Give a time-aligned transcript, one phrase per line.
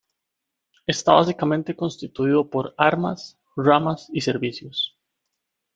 [0.87, 4.97] Está básicamente constituido por armas, ramas y servicios.